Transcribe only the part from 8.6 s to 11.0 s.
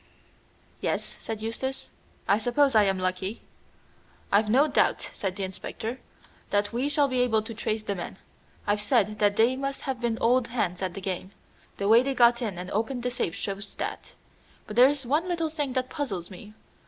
I've said that they must have been old hands at